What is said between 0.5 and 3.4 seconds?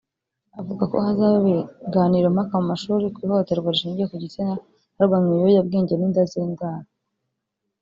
Avuga ko hazaba ibiganirompaka mu mashuri ku